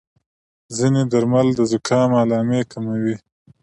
[0.75, 3.15] ځینې درمل د زکام علامې کموي.